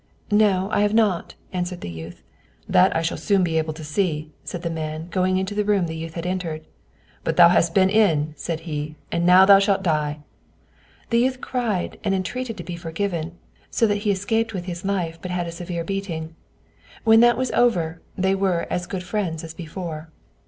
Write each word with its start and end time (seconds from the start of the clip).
"No, 0.31 0.67
I 0.71 0.81
have 0.81 0.95
not," 0.95 1.35
answered 1.53 1.81
the 1.81 1.87
youth. 1.91 2.23
"That 2.67 2.95
I 2.95 3.03
shall 3.03 3.19
soon 3.19 3.43
be 3.43 3.59
able 3.59 3.75
to 3.75 3.83
see," 3.83 4.31
said 4.43 4.63
the 4.63 4.69
man, 4.71 5.07
going 5.09 5.37
into 5.37 5.53
the 5.53 5.63
room 5.63 5.85
the 5.85 5.95
youth 5.95 6.15
had 6.15 6.25
entered. 6.25 6.65
"But 7.23 7.35
thou 7.35 7.49
hast 7.49 7.75
been 7.75 7.91
in," 7.91 8.33
said 8.35 8.61
he, 8.61 8.95
"and 9.11 9.27
now 9.27 9.45
thou 9.45 9.59
shalt 9.59 9.83
die." 9.83 10.21
The 11.11 11.19
youth 11.19 11.39
cried 11.39 11.99
and 12.03 12.15
entreated 12.15 12.57
to 12.57 12.63
be 12.63 12.75
forgiven, 12.77 13.37
so 13.69 13.85
that 13.85 13.97
he 13.99 14.09
escaped 14.09 14.55
with 14.55 14.65
his 14.65 14.83
life 14.83 15.19
but 15.21 15.29
had 15.29 15.45
a 15.45 15.51
severe 15.51 15.83
beating; 15.83 16.35
when 17.03 17.19
that 17.19 17.37
was 17.37 17.51
over, 17.51 18.01
they 18.17 18.33
were 18.33 18.65
as 18.71 18.87
good 18.87 19.03
friends 19.03 19.43
as 19.43 19.53
before. 19.53 20.09